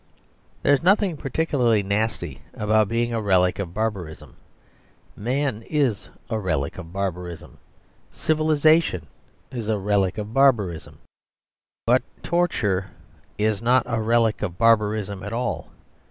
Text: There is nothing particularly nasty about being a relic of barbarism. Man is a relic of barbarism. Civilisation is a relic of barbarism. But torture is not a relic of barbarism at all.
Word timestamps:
There 0.63 0.73
is 0.73 0.81
nothing 0.81 1.15
particularly 1.15 1.83
nasty 1.83 2.41
about 2.55 2.87
being 2.87 3.13
a 3.13 3.21
relic 3.21 3.59
of 3.59 3.75
barbarism. 3.75 4.35
Man 5.15 5.61
is 5.69 6.09
a 6.27 6.39
relic 6.39 6.79
of 6.79 6.91
barbarism. 6.91 7.59
Civilisation 8.11 9.05
is 9.51 9.67
a 9.67 9.77
relic 9.77 10.17
of 10.17 10.33
barbarism. 10.33 10.97
But 11.85 12.01
torture 12.23 12.87
is 13.37 13.61
not 13.61 13.83
a 13.85 14.01
relic 14.01 14.41
of 14.41 14.57
barbarism 14.57 15.21
at 15.21 15.33
all. 15.33 15.69